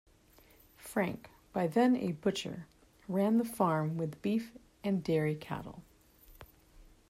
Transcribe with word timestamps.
Frank, 0.77 1.29
by 1.53 1.67
then 1.67 1.95
a 1.95 2.13
butcher, 2.13 2.65
ran 3.07 3.37
the 3.37 3.45
farm 3.45 3.97
with 3.97 4.19
beef 4.23 4.51
and 4.83 5.03
dairy 5.03 5.35
cattle. 5.35 5.83